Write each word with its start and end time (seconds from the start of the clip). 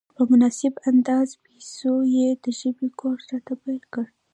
په 0.15 0.21
مناسبه 0.31 0.79
اندازه 0.89 1.35
پیسو 1.47 1.93
یې 2.15 2.27
د 2.43 2.45
ژبې 2.59 2.87
کورس 2.99 3.25
راته 3.33 3.53
پېل 3.63 3.81
کړ. 3.93 4.05